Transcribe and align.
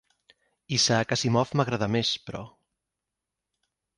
Isaac 0.77 1.13
Assimov 1.15 1.51
m'agrada 1.59 1.91
més, 1.97 2.13
però. 2.29 2.41